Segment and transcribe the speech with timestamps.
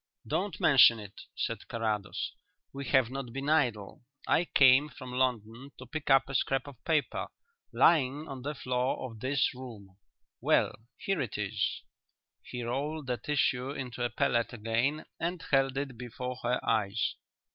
[0.25, 2.31] "Don't mention it," said Carrados.
[2.73, 4.01] "We have not been idle.
[4.25, 7.27] I came from London to pick up a scrap of paper,
[7.71, 9.97] lying on the floor of this room.
[10.41, 11.83] Well, here it is."
[12.41, 17.13] He rolled the tissue into a pellet again and held it before her eyes.